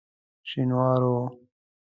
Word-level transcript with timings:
شینوارو. 0.49 1.17